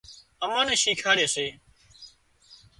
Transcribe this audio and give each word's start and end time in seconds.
امان 0.45 0.65
نين 0.67 0.81
شيکاڙِ 0.83 1.17
سي 1.33 1.47